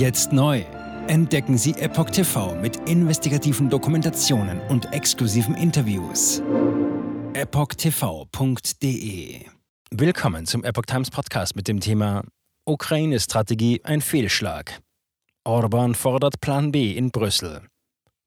[0.00, 0.64] Jetzt neu.
[1.08, 6.40] Entdecken Sie Epoch TV mit investigativen Dokumentationen und exklusiven Interviews.
[7.34, 8.64] EpochTV.de
[9.90, 12.24] Willkommen zum Epoch Times Podcast mit dem Thema
[12.64, 14.80] Ukraine-Strategie ein Fehlschlag.
[15.44, 17.68] Orban fordert Plan B in Brüssel.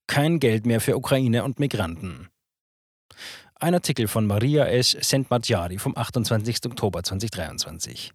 [0.05, 2.27] Kein Geld mehr für Ukraine und Migranten.
[3.55, 4.91] Ein Artikel von Maria S.
[4.91, 6.67] Sentmadjari vom 28.
[6.67, 8.13] Oktober 2023.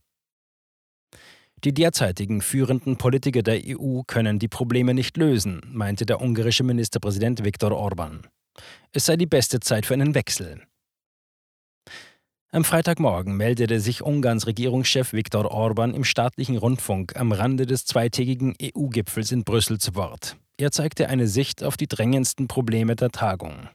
[1.64, 7.44] Die derzeitigen führenden Politiker der EU können die Probleme nicht lösen, meinte der ungarische Ministerpräsident
[7.44, 8.26] Viktor Orban.
[8.93, 10.62] Es sei die beste Zeit für einen Wechsel.
[12.50, 18.54] Am Freitagmorgen meldete sich Ungarns Regierungschef Viktor Orban im staatlichen Rundfunk am Rande des zweitägigen
[18.62, 20.36] EU-Gipfels in Brüssel zu Wort.
[20.56, 23.68] Er zeigte eine Sicht auf die drängendsten Probleme der Tagung.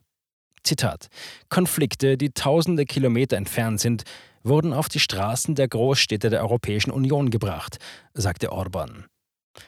[0.63, 1.09] Zitat:
[1.49, 4.05] Konflikte, die tausende Kilometer entfernt sind,
[4.43, 7.77] wurden auf die Straßen der Großstädte der Europäischen Union gebracht,
[8.13, 9.05] sagte Orban.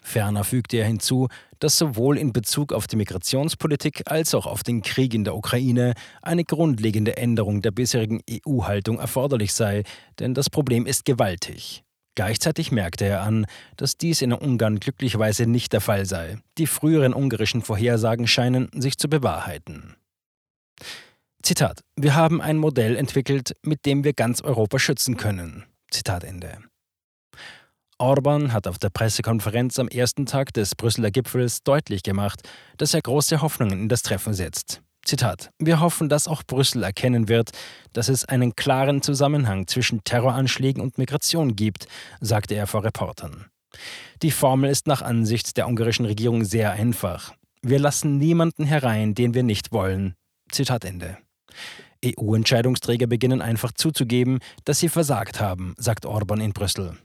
[0.01, 1.27] Ferner fügte er hinzu,
[1.59, 5.93] dass sowohl in Bezug auf die Migrationspolitik als auch auf den Krieg in der Ukraine
[6.21, 9.83] eine grundlegende Änderung der bisherigen EU-Haltung erforderlich sei,
[10.19, 11.83] denn das Problem ist gewaltig.
[12.15, 16.37] Gleichzeitig merkte er an, dass dies in Ungarn glücklicherweise nicht der Fall sei.
[16.57, 19.95] Die früheren ungarischen Vorhersagen scheinen sich zu bewahrheiten.
[21.45, 25.63] Zitat: Wir haben ein Modell entwickelt, mit dem wir ganz Europa schützen können.
[25.91, 26.57] Zitat Ende.
[27.99, 32.41] Orban hat auf der Pressekonferenz am ersten Tag des Brüsseler Gipfels deutlich gemacht,
[32.77, 34.81] dass er große Hoffnungen in das Treffen setzt.
[35.05, 37.51] Zitat: Wir hoffen, dass auch Brüssel erkennen wird,
[37.93, 41.85] dass es einen klaren Zusammenhang zwischen Terroranschlägen und Migration gibt,
[42.21, 43.45] sagte er vor Reportern.
[44.23, 47.35] Die Formel ist nach Ansicht der ungarischen Regierung sehr einfach.
[47.61, 50.15] Wir lassen niemanden herein, den wir nicht wollen.
[50.49, 51.19] Zitat Ende.
[52.03, 56.97] EU-Entscheidungsträger beginnen einfach zuzugeben, dass sie versagt haben, sagt Orban in Brüssel.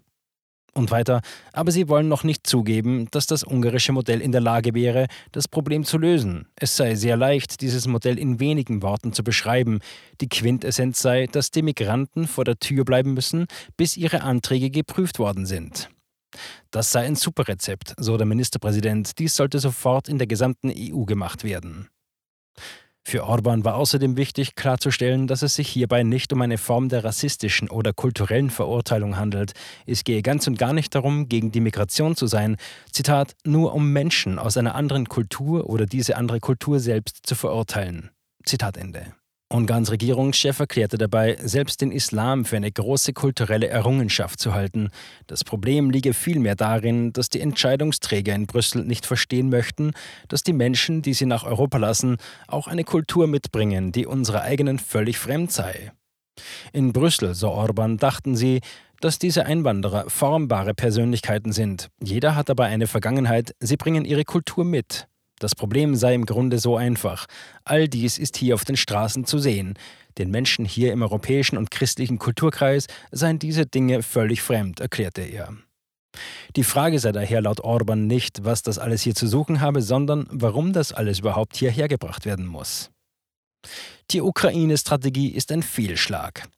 [0.73, 1.20] Und weiter,
[1.53, 5.48] aber sie wollen noch nicht zugeben, dass das ungarische Modell in der Lage wäre, das
[5.48, 6.47] Problem zu lösen.
[6.55, 9.81] Es sei sehr leicht, dieses Modell in wenigen Worten zu beschreiben.
[10.21, 13.47] Die Quintessenz sei, dass die Migranten vor der Tür bleiben müssen,
[13.77, 15.89] bis ihre Anträge geprüft worden sind.
[16.71, 19.19] Das sei ein Superrezept, so der Ministerpräsident.
[19.19, 21.89] Dies sollte sofort in der gesamten EU gemacht werden.
[23.03, 27.03] Für Orban war außerdem wichtig, klarzustellen, dass es sich hierbei nicht um eine Form der
[27.03, 29.53] rassistischen oder kulturellen Verurteilung handelt.
[29.87, 32.56] Es gehe ganz und gar nicht darum, gegen die Migration zu sein,
[32.93, 38.10] Zitat, nur um Menschen aus einer anderen Kultur oder diese andere Kultur selbst zu verurteilen.
[38.44, 39.19] Zitat Ende.
[39.53, 44.91] Ungarns Regierungschef erklärte dabei, selbst den Islam für eine große kulturelle Errungenschaft zu halten.
[45.27, 49.91] Das Problem liege vielmehr darin, dass die Entscheidungsträger in Brüssel nicht verstehen möchten,
[50.28, 54.78] dass die Menschen, die sie nach Europa lassen, auch eine Kultur mitbringen, die unserer eigenen
[54.78, 55.91] völlig fremd sei.
[56.72, 58.60] In Brüssel, so Orban, dachten sie,
[59.00, 61.89] dass diese Einwanderer formbare Persönlichkeiten sind.
[62.00, 65.09] Jeder hat dabei eine Vergangenheit, sie bringen ihre Kultur mit.
[65.41, 67.27] Das Problem sei im Grunde so einfach.
[67.65, 69.75] All dies ist hier auf den Straßen zu sehen.
[70.19, 75.56] Den Menschen hier im europäischen und christlichen Kulturkreis seien diese Dinge völlig fremd, erklärte er.
[76.56, 80.27] Die Frage sei daher laut Orban nicht, was das alles hier zu suchen habe, sondern
[80.31, 82.91] warum das alles überhaupt hierher gebracht werden muss.
[84.11, 86.49] Die Ukraine-Strategie ist ein Fehlschlag.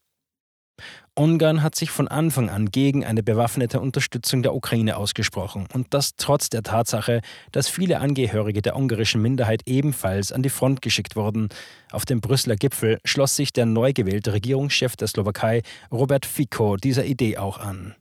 [1.15, 6.17] Ungarn hat sich von Anfang an gegen eine bewaffnete Unterstützung der Ukraine ausgesprochen und das
[6.17, 11.51] trotz der Tatsache, dass viele Angehörige der ungarischen Minderheit ebenfalls an die Front geschickt wurden.
[11.91, 17.05] Auf dem Brüsseler Gipfel schloss sich der neu gewählte Regierungschef der Slowakei, Robert Fico, dieser
[17.05, 17.95] Idee auch an.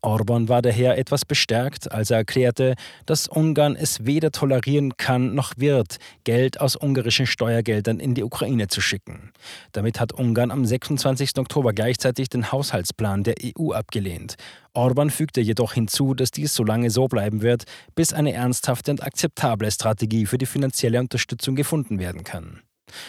[0.00, 2.74] Orban war daher etwas bestärkt, als er erklärte,
[3.06, 8.68] dass Ungarn es weder tolerieren kann noch wird, Geld aus ungarischen Steuergeldern in die Ukraine
[8.68, 9.32] zu schicken.
[9.72, 11.38] Damit hat Ungarn am 26.
[11.38, 14.34] Oktober gleichzeitig den Haushaltsplan der EU abgelehnt.
[14.74, 19.02] Orban fügte jedoch hinzu, dass dies so lange so bleiben wird, bis eine ernsthafte und
[19.02, 22.62] akzeptable Strategie für die finanzielle Unterstützung gefunden werden kann.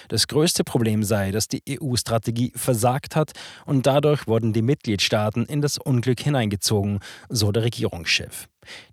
[0.07, 3.31] Das größte Problem sei, dass die EU-Strategie versagt hat
[3.65, 6.99] und dadurch wurden die Mitgliedstaaten in das Unglück hineingezogen,
[7.29, 8.47] so der Regierungschef.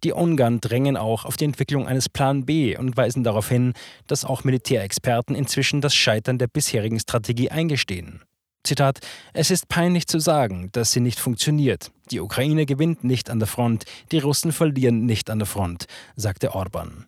[0.05, 3.73] Die Ungarn drängen auch auf die Entwicklung eines Plan B und weisen darauf hin,
[4.07, 8.23] dass auch Militärexperten inzwischen das Scheitern der bisherigen Strategie eingestehen.
[8.63, 9.01] Zitat:
[9.33, 11.91] Es ist peinlich zu sagen, dass sie nicht funktioniert.
[12.11, 15.87] Die Ukraine gewinnt nicht an der Front, die Russen verlieren nicht an der Front,
[16.17, 17.07] sagte Orban.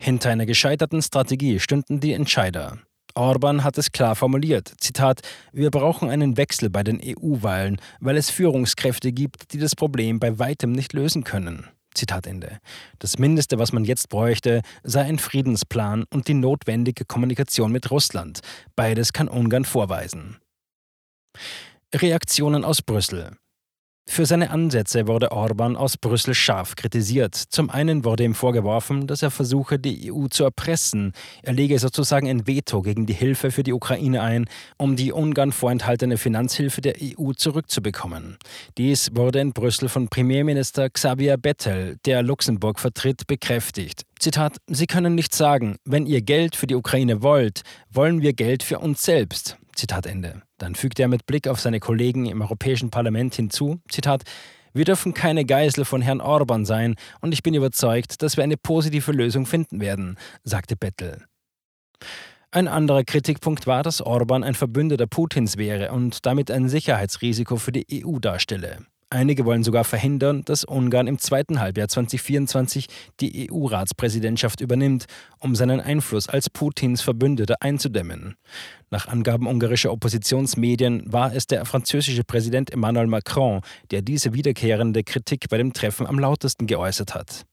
[0.00, 2.78] Hinter einer gescheiterten Strategie stünden die Entscheider.
[3.14, 4.74] Orban hat es klar formuliert.
[4.78, 5.20] Zitat:
[5.52, 10.38] Wir brauchen einen Wechsel bei den EU-Wahlen, weil es Führungskräfte gibt, die das Problem bei
[10.38, 11.68] weitem nicht lösen können.
[11.94, 12.58] Zitat Ende.
[12.98, 18.40] Das Mindeste, was man jetzt bräuchte, sei ein Friedensplan und die notwendige Kommunikation mit Russland.
[18.74, 20.38] Beides kann Ungarn vorweisen.
[21.94, 23.36] Reaktionen aus Brüssel.
[24.06, 27.34] Für seine Ansätze wurde Orban aus Brüssel scharf kritisiert.
[27.34, 31.12] Zum einen wurde ihm vorgeworfen, dass er versuche, die EU zu erpressen.
[31.42, 34.44] Er lege sozusagen ein Veto gegen die Hilfe für die Ukraine ein,
[34.76, 38.36] um die Ungarn vorenthaltene Finanzhilfe der EU zurückzubekommen.
[38.76, 44.02] Dies wurde in Brüssel von Premierminister Xavier Bettel, der Luxemburg vertritt, bekräftigt.
[44.20, 48.62] Zitat: Sie können nicht sagen, wenn ihr Geld für die Ukraine wollt, wollen wir Geld
[48.62, 49.56] für uns selbst.
[49.76, 50.42] Zitat Ende.
[50.58, 54.22] Dann fügte er mit Blick auf seine Kollegen im Europäischen Parlament hinzu, Zitat,
[54.76, 58.56] wir dürfen keine Geisel von Herrn Orban sein und ich bin überzeugt, dass wir eine
[58.56, 61.24] positive Lösung finden werden, sagte Bettel.
[62.50, 67.72] Ein anderer Kritikpunkt war, dass Orban ein Verbündeter Putins wäre und damit ein Sicherheitsrisiko für
[67.72, 68.86] die EU darstelle.
[69.14, 72.88] Einige wollen sogar verhindern, dass Ungarn im zweiten Halbjahr 2024
[73.20, 75.04] die EU-Ratspräsidentschaft übernimmt,
[75.38, 78.34] um seinen Einfluss als Putins Verbündeter einzudämmen.
[78.90, 83.60] Nach Angaben ungarischer Oppositionsmedien war es der französische Präsident Emmanuel Macron,
[83.92, 87.46] der diese wiederkehrende Kritik bei dem Treffen am lautesten geäußert hat.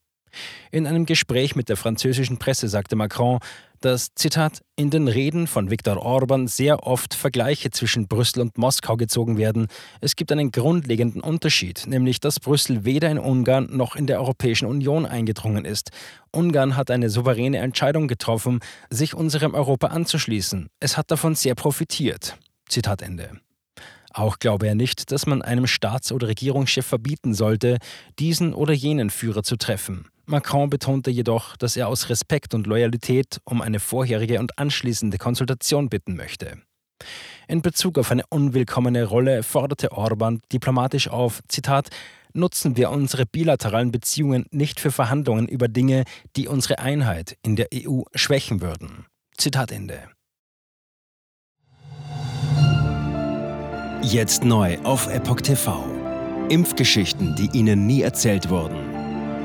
[0.72, 3.40] In einem Gespräch mit der französischen Presse sagte Macron,
[3.82, 8.96] dass, Zitat, in den Reden von Viktor Orban sehr oft Vergleiche zwischen Brüssel und Moskau
[8.96, 9.68] gezogen werden.
[10.00, 14.68] Es gibt einen grundlegenden Unterschied, nämlich dass Brüssel weder in Ungarn noch in der Europäischen
[14.68, 15.90] Union eingedrungen ist.
[16.32, 20.70] Ungarn hat eine souveräne Entscheidung getroffen, sich unserem Europa anzuschließen.
[20.80, 22.38] Es hat davon sehr profitiert.
[22.70, 23.32] Zitat Ende.
[24.14, 27.78] Auch glaube er nicht, dass man einem Staats- oder Regierungschef verbieten sollte,
[28.20, 30.08] diesen oder jenen Führer zu treffen.
[30.32, 35.90] Macron betonte jedoch, dass er aus Respekt und Loyalität um eine vorherige und anschließende Konsultation
[35.90, 36.58] bitten möchte.
[37.48, 41.90] In Bezug auf eine unwillkommene Rolle forderte Orban diplomatisch auf, Zitat,
[42.34, 46.06] nutzen wir unsere bilateralen Beziehungen nicht für Verhandlungen über Dinge,
[46.38, 49.06] die unsere Einheit in der EU schwächen würden.
[49.38, 50.00] Zitat Ende.
[54.02, 55.86] Jetzt neu auf Epoch TV.
[56.50, 58.91] Impfgeschichten, die Ihnen nie erzählt wurden.